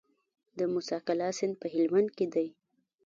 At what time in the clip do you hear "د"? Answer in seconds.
0.57-0.59